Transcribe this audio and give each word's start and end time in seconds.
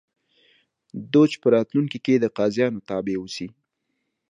دوج 1.13 1.31
په 1.41 1.47
راتلونکي 1.55 1.99
کې 2.05 2.13
د 2.19 2.25
قاضیانو 2.37 2.83
تابع 2.89 3.15
اوسي. 3.19 3.47